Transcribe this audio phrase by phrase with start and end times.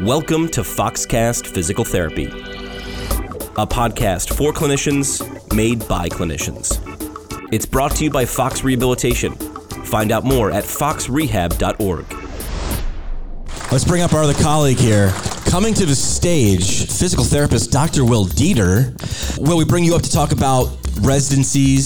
[0.00, 5.20] Welcome to Foxcast Physical Therapy, a podcast for clinicians
[5.54, 6.80] made by clinicians.
[7.52, 9.34] It's brought to you by Fox Rehabilitation.
[9.34, 12.06] Find out more at foxrehab.org.
[13.70, 15.10] Let's bring up our other colleague here.
[15.44, 18.06] Coming to the stage, physical therapist Dr.
[18.06, 18.96] Will Dieter.
[19.38, 21.84] Will, we bring you up to talk about residencies.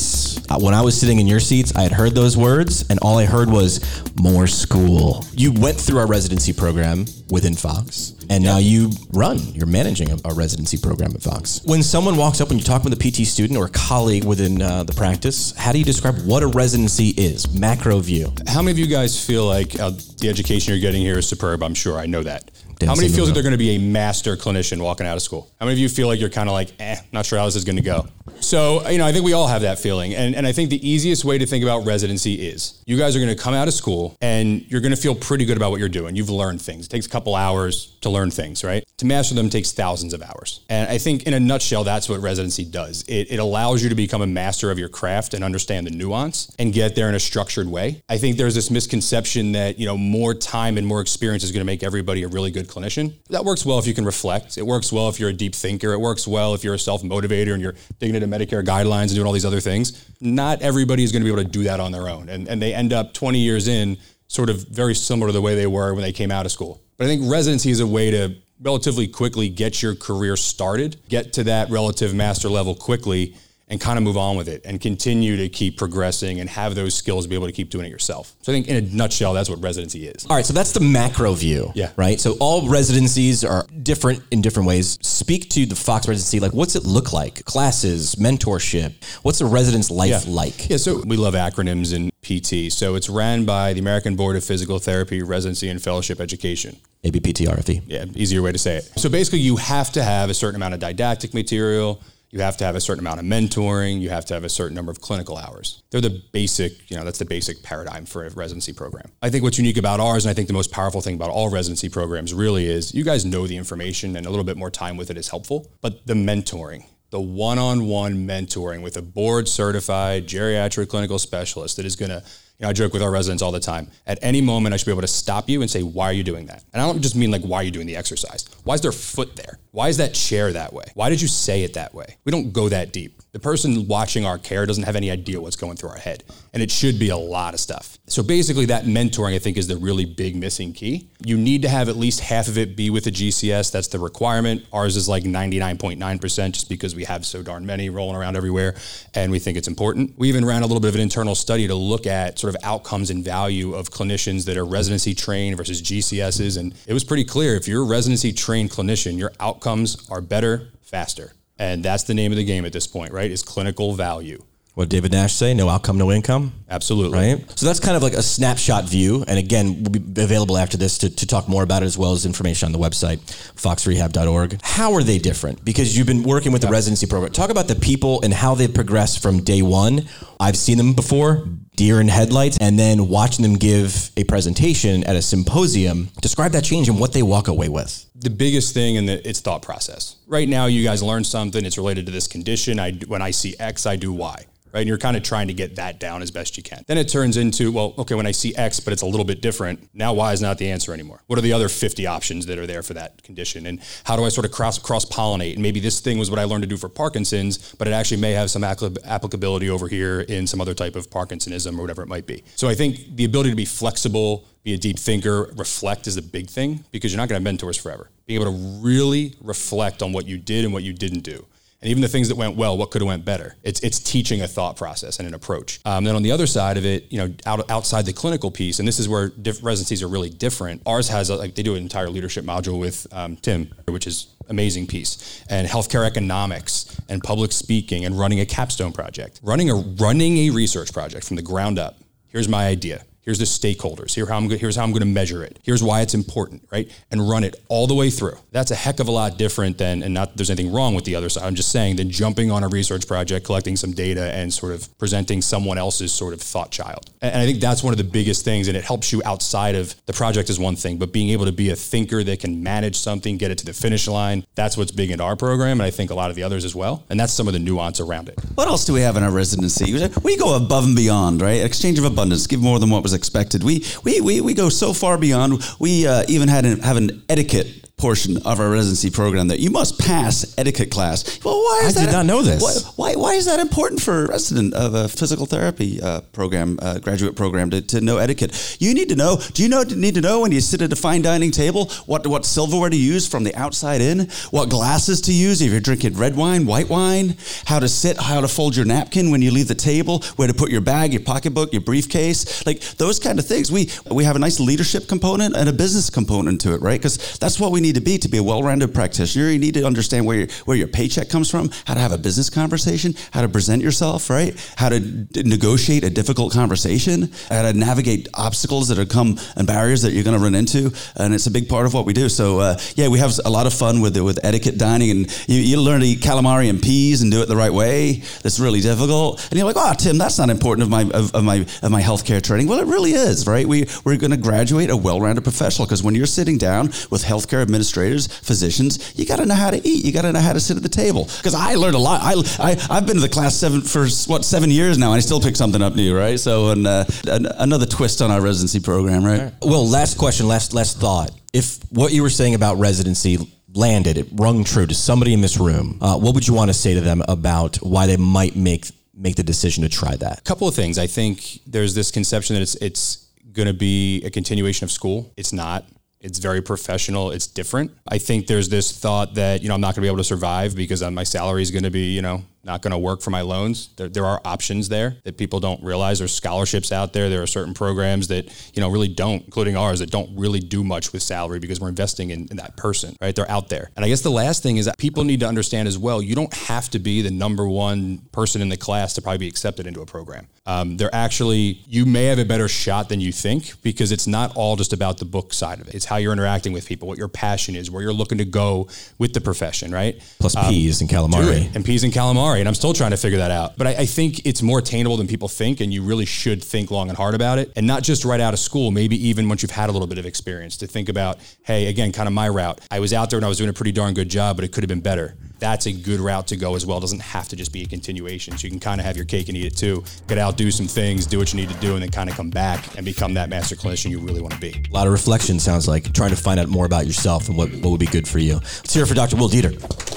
[0.61, 3.25] When I was sitting in your seats, I had heard those words, and all I
[3.25, 3.81] heard was
[4.15, 5.25] more school.
[5.33, 10.17] You went through our residency program within Fox, and now you run, you're managing a,
[10.25, 11.61] a residency program at Fox.
[11.65, 14.63] When someone walks up and you talk with a PT student or a colleague within
[14.63, 17.53] uh, the practice, how do you describe what a residency is?
[17.59, 18.33] Macro view.
[18.47, 19.91] How many of you guys feel like uh,
[20.21, 21.63] the education you're getting here is superb?
[21.63, 22.51] I'm sure I know that.
[22.81, 23.27] How many say feel no.
[23.27, 25.51] like they're going to be a master clinician walking out of school?
[25.61, 27.57] How many of you feel like you're kind of like, eh, not sure how this
[27.57, 28.07] is going to go?
[28.41, 30.15] So, you know, I think we all have that feeling.
[30.15, 33.19] And, and I think the easiest way to think about residency is you guys are
[33.19, 35.81] going to come out of school and you're going to feel pretty good about what
[35.81, 36.17] you're doing.
[36.17, 36.87] You've learned things.
[36.87, 38.85] It takes a couple hours to learn things, right?
[38.99, 40.61] To master them takes thousands of hours.
[40.69, 43.05] And I think in a nutshell, that's what residency does.
[43.09, 46.55] It, it allows you to become a master of your craft and understand the nuance
[46.59, 48.03] and get there in a structured way.
[48.09, 51.61] I think there's this misconception that, you know, more time and more experience is going
[51.61, 53.15] to make everybody a really good clinician.
[53.31, 54.59] That works well if you can reflect.
[54.59, 55.93] It works well if you're a deep thinker.
[55.93, 59.27] It works well if you're a self-motivator and you're digging into Medicare guidelines and doing
[59.27, 60.11] all these other things.
[60.21, 62.29] Not everybody is going to be able to do that on their own.
[62.29, 63.99] And, and they end up 20 years in
[64.29, 66.83] sort of very similar to the way they were when they came out of school.
[66.97, 71.33] But I think residency is a way to relatively quickly get your career started, get
[71.35, 73.37] to that relative master level quickly,
[73.69, 76.95] and kind of move on with it and continue to keep progressing and have those
[76.95, 78.35] skills to be able to keep doing it yourself.
[78.43, 80.27] So I think in a nutshell, that's what residency is.
[80.29, 81.73] All right, so that's the macro view.
[81.75, 81.91] Yeah.
[81.97, 82.21] Right.
[82.21, 84.99] So all residencies are different in different ways.
[85.01, 86.41] Speak to the Fox residency.
[86.41, 87.45] Like, what's it look like?
[87.45, 88.93] Classes, mentorship.
[89.23, 90.69] What's a resident's life like?
[90.69, 92.73] Yeah, so we love acronyms in PT.
[92.73, 96.77] So it's ran by the American Board of Physical Therapy, Residency and Fellowship Education.
[97.05, 97.83] ABPTRFE.
[97.87, 98.85] Yeah, easier way to say it.
[98.97, 102.03] So basically, you have to have a certain amount of didactic material.
[102.35, 104.01] You have to have a certain amount of mentoring.
[104.01, 105.85] You have to have a certain number of clinical hours.
[105.93, 109.13] They're the basic, you know, that's the basic paradigm for a residency program.
[109.23, 111.49] I think what's unique about ours, and I think the most powerful thing about all
[111.49, 114.97] residency programs really is you guys know the information and a little bit more time
[114.97, 120.89] with it is helpful, but the mentoring, the one-on-one mentoring with a board certified geriatric
[120.89, 122.25] clinical specialist that is going to
[122.59, 123.91] you know, I joke with our residents all the time.
[124.07, 126.23] At any moment, I should be able to stop you and say, "Why are you
[126.23, 128.75] doing that?" And I don't just mean like, "Why are you doing the exercise?" Why
[128.75, 129.59] is their foot there?
[129.73, 130.85] Why is that chair that way?
[130.95, 132.17] Why did you say it that way?
[132.25, 133.21] We don't go that deep.
[133.35, 136.23] The person watching our care doesn't have any idea what's going through our head,
[136.53, 137.99] and it should be a lot of stuff.
[138.07, 141.09] So basically, that mentoring I think is the really big missing key.
[141.19, 143.73] You need to have at least half of it be with a GCS.
[143.73, 144.65] That's the requirement.
[144.73, 148.77] Ours is like 99.9% just because we have so darn many rolling around everywhere,
[149.15, 150.17] and we think it's important.
[150.17, 152.63] We even ran a little bit of an internal study to look at sort of
[152.63, 157.25] outcomes and value of clinicians that are residency trained versus GCSs, and it was pretty
[157.25, 157.57] clear.
[157.57, 161.33] If you're a residency trained clinician, your outcomes are better, faster.
[161.59, 163.31] And that's the name of the game at this point, right?
[163.31, 164.43] Is clinical value.
[164.75, 165.55] What David Nash say?
[165.55, 166.53] No outcome, no income.
[166.69, 167.17] Absolutely.
[167.17, 167.59] Right.
[167.59, 169.25] So that's kind of like a snapshot view.
[169.29, 172.11] And again, we'll be available after this to, to talk more about it as well
[172.11, 173.19] as information on the website,
[173.55, 174.61] foxrehab.org.
[174.63, 175.65] How are they different?
[175.65, 177.31] Because you've been working with the residency program.
[177.31, 180.09] Talk about the people and how they've progressed from day one.
[180.41, 181.47] I've seen them before,
[181.77, 186.11] deer in headlights, and then watching them give a presentation at a symposium.
[186.21, 188.07] Describe that change and what they walk away with.
[188.25, 190.17] the biggest thing in the it's thought process.
[190.27, 191.65] Right now, you guys learn something.
[191.65, 192.81] It's related to this condition.
[192.81, 194.47] I when I see X, I do Y.
[194.75, 196.83] Right, and you're kind of trying to get that down as best you can.
[196.89, 199.41] Then it turns into well, okay, when I see X, but it's a little bit
[199.41, 199.89] different.
[199.95, 201.23] Now Y is not the answer anymore.
[201.29, 203.67] What are the other 50 options that are there for that condition?
[203.67, 205.53] And how do I sort of cross cross pollinate?
[205.53, 208.21] And maybe this thing was what I learned to do for Parkinson's, but it actually
[208.21, 212.09] may have some applicability over here in some other type of Parkinsonism or whatever it
[212.09, 212.43] might be.
[212.57, 216.23] So I think the ability to be flexible, be a deep thinker, reflect is a
[216.23, 218.11] big thing because you're not going to have mentors forever.
[218.27, 221.47] Being able to really reflect on what you did and what you didn't do.
[221.85, 223.57] And even the things that went well, what could have went better?
[223.63, 225.81] It's it's teaching a thought process and an approach.
[225.85, 228.79] Um, then on the other side of it, you know, out, outside the clinical piece,
[228.79, 230.81] and this is where diff- residencies are really different.
[230.87, 234.29] Ours has a, like they do an entire leadership module with um, Tim, which is
[234.49, 239.75] amazing piece, and healthcare economics and public speaking and running a capstone project, running a
[239.75, 241.99] running a research project from the ground up.
[242.29, 243.05] Here's my idea.
[243.25, 244.15] Here's the stakeholders.
[244.15, 245.59] Here how I'm here's how I'm going to measure it.
[245.63, 246.91] Here's why it's important, right?
[247.11, 248.37] And run it all the way through.
[248.53, 251.15] That's a heck of a lot different than, and not there's anything wrong with the
[251.15, 251.45] other side.
[251.45, 254.97] I'm just saying than jumping on a research project, collecting some data, and sort of
[254.99, 257.11] presenting someone else's sort of thought child.
[257.23, 259.95] And I think that's one of the biggest things, and it helps you outside of
[260.07, 262.97] the project is one thing, but being able to be a thinker that can manage
[262.97, 264.45] something, get it to the finish line.
[264.55, 266.75] That's what's big in our program, and I think a lot of the others as
[266.75, 267.05] well.
[267.09, 268.39] And that's some of the nuance around it.
[268.55, 269.95] What else do we have in our residency?
[270.23, 271.65] We go above and beyond, right?
[271.65, 273.63] Exchange of abundance, give more than what was expected.
[273.63, 275.63] We we we, we go so far beyond.
[275.79, 279.71] We uh, even had an, have an etiquette portion of our residency program that you
[279.71, 281.43] must pass etiquette class.
[281.45, 282.07] Well, why is I that?
[282.07, 282.61] did not know this.
[282.97, 286.79] Why, why, why is that important for a resident of a physical therapy uh, program,
[286.83, 288.77] uh, graduate program, to, to know etiquette?
[288.81, 289.39] You need to know.
[289.53, 292.27] Do you know need to know when you sit at a fine dining table what
[292.27, 296.15] what silverware to use from the outside in, what glasses to use if you're drinking
[296.15, 297.37] red wine, white wine,
[297.67, 300.55] how to sit, how to fold your napkin when you leave the table, where to
[300.55, 303.71] put your bag, your pocketbook, your briefcase, like those kind of things.
[303.71, 307.01] We we have a nice leadership component and a business component to it, right?
[307.01, 309.51] Because that's what we need to be to be a well-rounded practitioner.
[309.51, 312.19] You need to understand where your, where your paycheck comes from, how to have a
[312.19, 314.53] business conversation, how to present yourself, right?
[314.77, 319.67] How to d- negotiate a difficult conversation, how to navigate obstacles that have come and
[319.67, 322.13] barriers that you're going to run into, and it's a big part of what we
[322.13, 322.29] do.
[322.29, 325.61] So uh, yeah, we have a lot of fun with with etiquette dining, and you,
[325.61, 328.23] you learn to eat calamari and peas and do it the right way.
[328.43, 331.45] That's really difficult, and you're like, oh, Tim, that's not important of my of, of
[331.45, 332.69] my of my healthcare training.
[332.69, 333.67] Well, it really is, right?
[333.67, 337.63] We we're going to graduate a well-rounded professional because when you're sitting down with healthcare
[337.75, 340.05] administrators, physicians, you got to know how to eat.
[340.05, 341.25] You got to know how to sit at the table.
[341.25, 342.21] Because I learned a lot.
[342.23, 345.21] I, I I've been to the class seven for what seven years now, and I
[345.21, 346.39] still pick something up new, right?
[346.39, 349.53] So, and uh, an, another twist on our residency program, right?
[349.63, 351.31] Well, last question, last last thought.
[351.53, 353.39] If what you were saying about residency
[353.73, 356.75] landed, it rung true to somebody in this room, uh, what would you want to
[356.75, 358.87] say to them about why they might make
[359.17, 360.39] make the decision to try that?
[360.39, 360.99] A couple of things.
[360.99, 365.33] I think there's this conception that it's it's going to be a continuation of school.
[365.37, 365.85] It's not.
[366.25, 367.33] It's very professional.
[367.33, 367.93] It's different.
[368.09, 370.25] I think there's this thought that you know I'm not going to be able to
[370.25, 373.21] survive because uh, my salary is going to be you know not going to work
[373.23, 373.91] for my loans.
[373.97, 376.19] There, there are options there that people don't realize.
[376.19, 377.29] There's scholarships out there.
[377.29, 378.45] There are certain programs that
[378.75, 381.89] you know really don't, including ours, that don't really do much with salary because we're
[381.89, 383.17] investing in, in that person.
[383.21, 383.35] Right?
[383.35, 383.91] They're out there.
[383.97, 386.23] And I guess the last thing is that people need to understand as well.
[386.23, 389.49] You don't have to be the number one person in the class to probably be
[389.49, 390.47] accepted into a program.
[390.67, 394.57] Um, they're actually you may have a better shot than you think because it's not
[394.57, 395.95] all just about the book side of it.
[395.95, 398.89] It's how you're interacting with people, what your passion is, where you're looking to go
[399.19, 399.93] with the profession.
[399.93, 400.23] Right?
[400.39, 401.75] Plus Um, peas and calamari.
[401.75, 402.54] and peas and calamari.
[402.61, 403.77] And I'm still trying to figure that out.
[403.77, 406.91] But I, I think it's more attainable than people think, and you really should think
[406.91, 407.73] long and hard about it.
[407.77, 410.19] And not just right out of school, maybe even once you've had a little bit
[410.19, 412.81] of experience to think about, hey, again, kind of my route.
[412.91, 414.73] I was out there and I was doing a pretty darn good job, but it
[414.73, 415.37] could have been better.
[415.59, 416.99] That's a good route to go as well.
[416.99, 418.59] It doesn't have to just be a continuation.
[418.59, 420.05] So you can kind of have your cake and eat it too.
[420.29, 422.37] Get out, do some things, do what you need to do, and then kind of
[422.37, 424.83] come back and become that master clinician you really want to be.
[424.91, 427.71] A lot of reflection sounds like trying to find out more about yourself and what,
[427.77, 428.55] what would be good for you.
[428.55, 429.37] Let's hear it for Dr.
[429.37, 430.14] Will Dieter.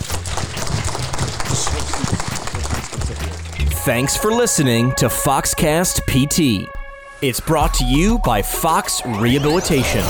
[3.87, 6.69] Thanks for listening to Foxcast PT.
[7.21, 10.03] It's brought to you by Fox Rehabilitation.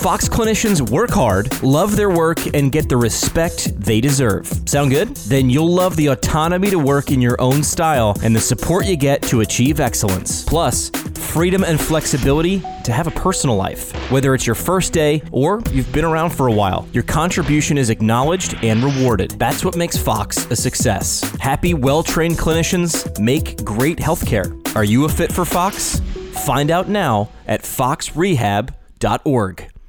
[0.00, 4.46] Fox clinicians work hard, love their work, and get the respect they deserve.
[4.64, 5.16] Sound good?
[5.16, 8.96] Then you'll love the autonomy to work in your own style and the support you
[8.96, 10.44] get to achieve excellence.
[10.44, 10.90] Plus,
[11.30, 13.92] freedom and flexibility to have a personal life.
[14.10, 17.88] Whether it's your first day or you've been around for a while, your contribution is
[17.88, 19.30] acknowledged and rewarded.
[19.32, 21.20] That's what makes Fox a success.
[21.38, 24.56] Happy, well trained clinicians make great healthcare.
[24.74, 26.00] Are you a fit for Fox?
[26.44, 29.79] Find out now at foxrehab.org.